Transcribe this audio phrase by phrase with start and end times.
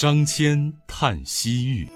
[0.00, 1.88] 张骞探西域。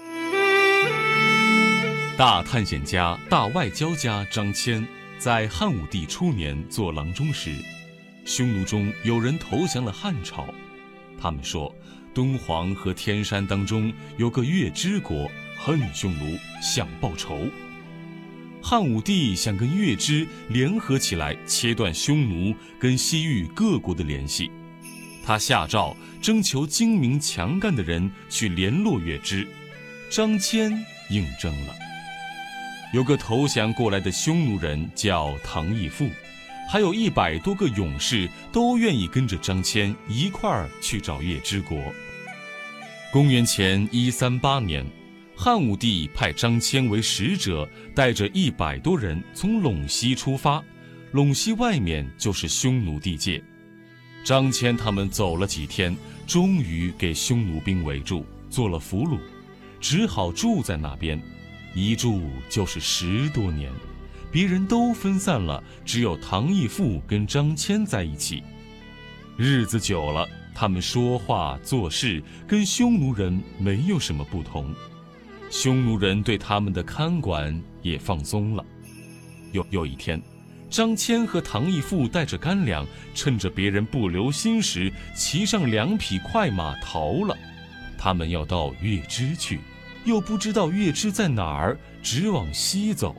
[2.17, 4.85] 大探险家、大外交家张骞，
[5.17, 7.55] 在汉武帝初年做郎中时，
[8.25, 10.53] 匈奴中有人投降了汉朝。
[11.17, 11.73] 他们说，
[12.13, 17.39] 敦煌和天山当中有个月支国，恨匈奴，想报仇。
[18.61, 24.51] 汉武帝想跟月支联合起来，切断匈奴跟西域各国的联系。
[25.23, 29.47] 他下诏征求精明强干的人去联络月支，
[30.09, 30.77] 张骞
[31.09, 31.73] 应征了。
[32.93, 36.09] 有个投降过来的匈奴人叫唐义父，
[36.69, 41.81] 还有一百多个勇士都愿意跟着张骞一块儿去找月支国。
[43.11, 44.85] 公元前一三八年，
[45.35, 50.61] 汉武帝派张骞为使者，带着一百多人从陇西出发。
[51.13, 53.43] 陇西外面就是匈奴地界。
[54.23, 59.19] 张骞他们走了几天，终于给匈奴兵围住，做了俘虏，
[59.81, 61.21] 只好住在那边。
[61.75, 63.71] 一住就是十多年，
[64.31, 68.41] 别人都分散了，只有唐义父跟张骞在一起。
[69.35, 74.73] 日子久了，他们说话做事跟匈奴人没有什么不同，
[75.49, 78.63] 匈奴人对他们的看管也放松了。
[79.51, 80.21] 有有一天，
[80.73, 87.37] 张骞和唐义父带着干粮，趁着别人不留心时，骑上两匹快马逃了。
[87.95, 89.59] 他们要到月支去。
[90.03, 93.15] 又不知道月支在哪儿，直往西走。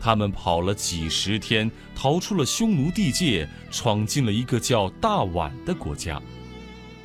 [0.00, 6.20] 他们跑了几十天，逃出了匈奴地界，闯进了一个叫大宛的国家。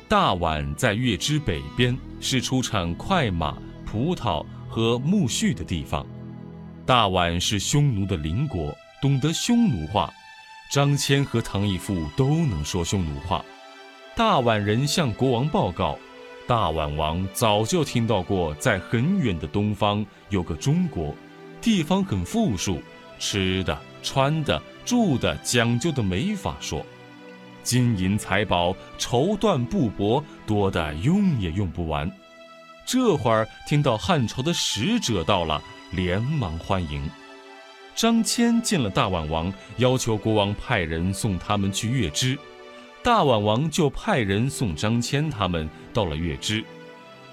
[0.08, 6.06] 大宛在月支北边，是出产快马、葡萄和苜蓿的地方。
[6.86, 10.12] 大宛是匈奴的邻国，懂得匈奴话。
[10.70, 13.44] 张骞和唐义父都能说匈奴话。
[14.14, 15.98] 大宛人向国王报告。
[16.46, 21.14] 大宛王早就听到过，在很远的东方有个中国，
[21.60, 22.82] 地方很富庶，
[23.18, 26.84] 吃的、穿的、住的讲究的没法说，
[27.62, 32.10] 金银财宝、绸缎布帛多得用也用不完。
[32.86, 37.10] 这会儿听到汉朝的使者到了，连忙欢迎。
[37.98, 42.38] 张骞见了大宛王，要求国王派人送他们去月支。
[43.02, 46.64] 大宛王就派人送张骞他们到了月支。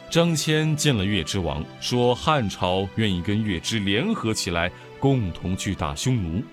[0.09, 6.43] 张骞见了月支王，说汉朝愿意跟月支联合起来，共同去打匈奴。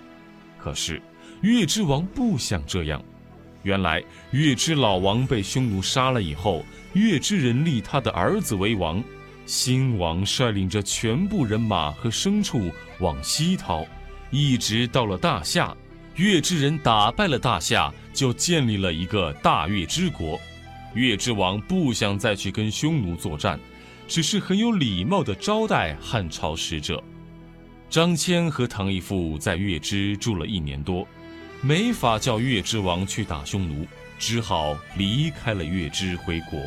[0.58, 1.00] 可是
[1.40, 3.02] 月支王不想这样。
[3.62, 9.02] 原来月支老王被匈奴杀了以后，月支人立他的儿子为王。
[9.46, 13.84] 新王率领着全部人马和牲畜往西逃，
[14.32, 15.72] 一直到了大夏。
[16.16, 20.38] 月之人打败了大夏，就建立了一个大月之国。
[20.94, 23.58] 月之王不想再去跟匈奴作战，
[24.06, 27.02] 只是很有礼貌地招待汉朝使者。
[27.88, 31.06] 张骞和唐义父在月之住了一年多，
[31.62, 33.86] 没法叫月之王去打匈奴，
[34.18, 36.58] 只好离开了月之回国。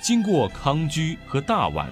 [0.00, 1.86] 经过康居和大宛，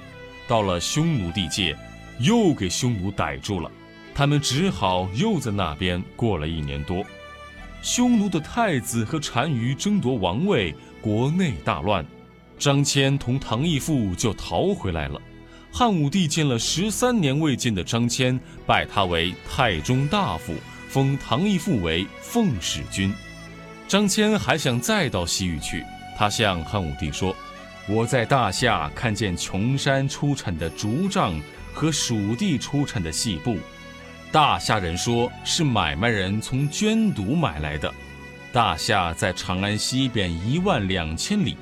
[0.47, 1.76] 到了匈奴地界，
[2.20, 3.70] 又给匈奴逮住了。
[4.18, 7.06] 他们只好又在那边过了一年多，
[7.82, 12.04] 匈奴的太子和单于争夺王位，国内大乱，
[12.58, 15.22] 张骞同唐义父就逃回来了。
[15.70, 18.36] 汉武帝见了十三年未见的张骞，
[18.66, 20.52] 拜他为太中大夫，
[20.88, 23.14] 封唐义父为奉使君。
[23.86, 25.84] 张骞还想再到西域去，
[26.16, 27.32] 他向汉武帝说
[27.88, 31.40] ：“我在大夏看见穷山出产的竹杖
[31.72, 33.56] 和蜀地出产的细布。”
[34.30, 37.92] 大夏人说是买卖人从捐毒买来的，
[38.52, 41.56] 大夏在长安西边一万两千里，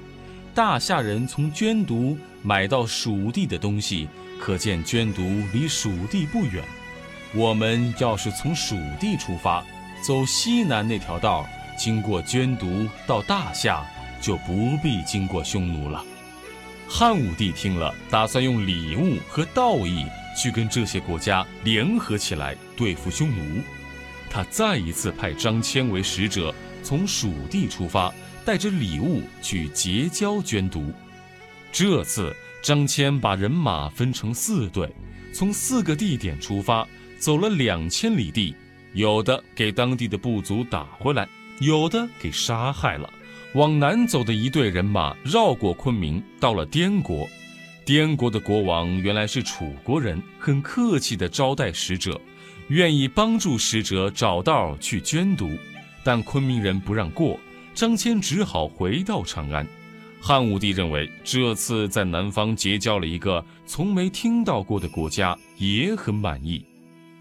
[0.52, 4.08] 大夏人从捐毒买到蜀地的东西，
[4.40, 5.22] 可见捐毒
[5.52, 6.64] 离蜀地不远。
[7.32, 9.64] 我们要是从蜀地出发，
[10.02, 11.46] 走西南那条道，
[11.78, 13.86] 经过捐毒到大夏，
[14.20, 16.04] 就不必经过匈奴了。
[16.88, 20.04] 汉武帝听了，打算用礼物和道义。
[20.36, 23.62] 去跟这些国家联合起来对付匈奴，
[24.30, 28.12] 他再一次派张骞为使者，从蜀地出发，
[28.44, 30.92] 带着礼物去结交捐毒。
[31.72, 34.88] 这次张骞把人马分成四队，
[35.32, 36.86] 从四个地点出发，
[37.18, 38.54] 走了两千里地，
[38.92, 41.26] 有的给当地的部族打回来，
[41.60, 43.10] 有的给杀害了。
[43.54, 47.26] 往南走的一队人马绕过昆明，到了滇国。
[47.86, 52.20] 滇国的国王原来是楚国人，很客气地招待使者，
[52.66, 55.56] 愿意帮助使者找道去捐毒，
[56.02, 57.38] 但昆明人不让过，
[57.74, 59.64] 张骞只好回到长安。
[60.20, 66.66] 汉武帝认为这次在南方结交了一个从没听到过的国家，也很满意。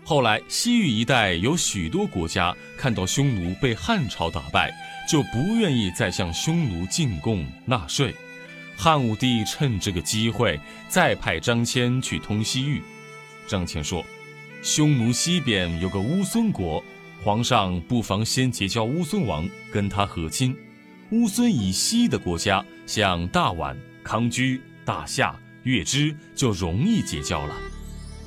[0.04, 4.74] 后来，西域一带有许多国家看到匈奴被汉朝打败，
[5.08, 8.16] 就不愿意再向匈奴进贡纳税。
[8.78, 12.82] 汉武帝趁这个机会，再派张骞去通西域。
[13.48, 14.06] 张骞说
[14.62, 16.84] ：“匈奴西边有个乌孙国，
[17.24, 20.56] 皇上不妨先结交乌孙王，跟他和亲。
[21.12, 27.56] 乌孙以西的国家，像大宛、康居、大夏、月支，就容易结交了。”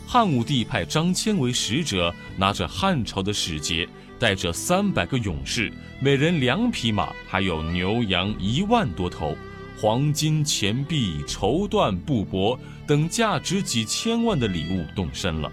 [0.07, 3.87] 汉武帝派张骞为使者，拿着汉朝的使节，
[4.19, 9.37] 带着三百个勇士，每人两匹马，还有牛羊一万多头。
[9.81, 15.53] 黄金、钱币、绸缎、布帛等价值几千万的礼物动身了。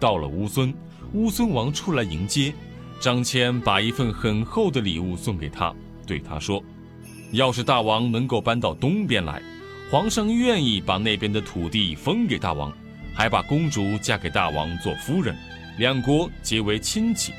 [0.00, 0.72] 到了乌孙，
[1.12, 2.54] 乌孙王出来迎接，
[2.98, 5.70] 张骞把一份很厚的礼物送给他，
[6.06, 6.64] 对他说
[7.32, 9.42] ：“要是大王能够搬到东边来，
[9.90, 12.72] 皇上愿意把那边的土地分给大王，
[13.14, 15.36] 还把公主嫁给大王做夫人，
[15.78, 17.34] 两国结为亲戚，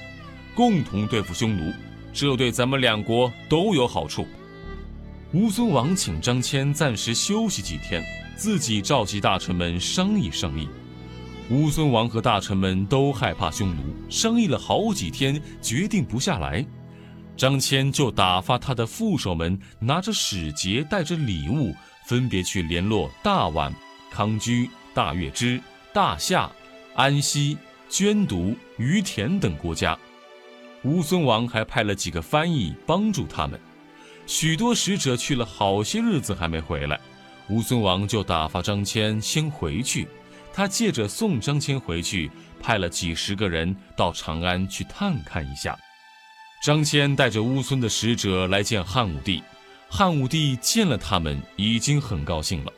[0.54, 1.74] 共同对付匈奴，
[2.14, 4.28] 这对咱们两国都有好处。”
[5.34, 8.04] 乌孙王请张骞暂时休息几天，
[8.36, 10.70] 自己召集大臣们商议商议。
[11.50, 13.82] 乌孙王和大臣们都害怕匈奴，
[14.12, 16.64] 商议了好几天，决定不下来。
[17.36, 21.74] 张骞就打发他的副手们拿着使节，带着礼物，
[22.06, 23.74] 分别去联络大宛、
[24.12, 25.60] 康居、大月支、
[25.92, 26.48] 大夏、
[26.94, 27.58] 安西、
[27.90, 29.98] 捐毒、于田等国家。
[30.84, 33.60] 乌孙王还派了几个翻译帮助他们。
[34.26, 37.00] 许多使者去了好些日子还没回来，
[37.50, 40.08] 乌孙王就打发张骞先回去。
[40.54, 42.32] 他借着送张骞回去，
[42.62, 45.78] 派了几十个人到长安去探看一下。
[46.64, 49.44] 张骞带着乌孙的使者来见汉武帝，
[49.90, 52.72] 汉武帝见了他们已经很高兴了，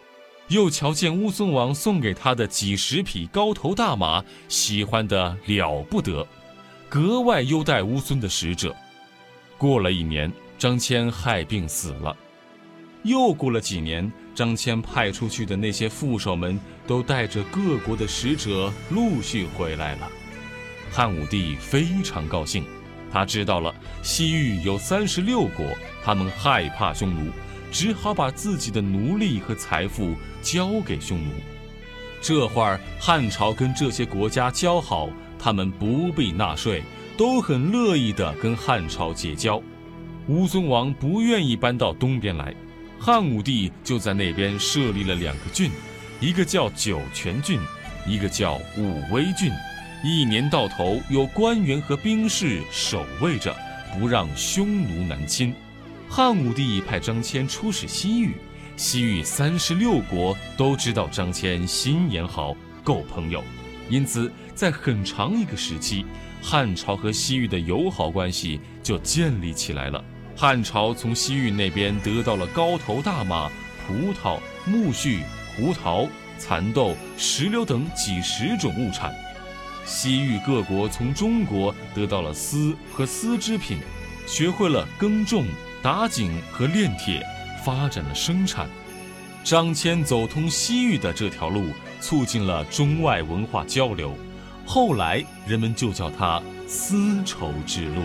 [0.48, 6.26] 又瞧见乌孙王送给他的几十匹高头大马，喜欢的了不得，
[6.90, 8.76] 格外优待乌孙的使者。
[9.58, 10.32] 过了一年。
[10.58, 12.16] 张骞害病死了，
[13.04, 20.10] 又过了几年，张骞派出去的那些副手们都带着各国的使者陆续回来了。
[20.92, 22.66] 汉武帝非常高兴，
[23.12, 25.66] 他知道了西域有三十六国，
[26.04, 27.30] 他们害怕匈奴，
[27.70, 31.32] 只好把自己的奴隶和财富交给匈奴。
[32.22, 36.82] 这会儿汉朝跟这些国家交好，他们不必纳税，
[37.18, 39.62] 都很乐意地跟汉朝结交。
[40.28, 42.52] 乌孙王不愿意搬到东边来，
[42.98, 45.70] 汉武帝就在那边设立了两个郡，
[46.20, 47.60] 一个叫酒泉郡，
[48.08, 49.52] 一个叫武威郡。
[50.04, 53.56] 一年到头有官员和兵士守卫着，
[53.94, 55.54] 不让匈奴南侵。
[56.10, 58.34] 汉武帝派张骞出使西域，
[58.76, 63.44] 西域三十六国都知道张骞心眼好，够朋友，
[63.92, 66.04] 因此在很长一个时期，
[66.42, 70.04] 汉朝和西域的友好关系就建立起来了。
[70.38, 73.50] 汉朝从西域那边得到了高头大马、
[73.88, 74.38] 葡萄、
[74.68, 75.22] 苜蓿、
[75.56, 76.06] 胡桃、
[76.38, 79.10] 蚕豆、石榴等几十种物产；
[79.86, 83.80] 西域各国从中国得到了丝和丝织品，
[84.28, 85.46] 学会了耕种、
[85.82, 87.26] 打井和炼铁，
[87.64, 88.68] 发展了生产。
[89.42, 91.70] 张骞走通西域的这条路，
[92.02, 94.18] 促进了中外文化交流，
[94.66, 98.02] 后来人们就叫它丝绸之路。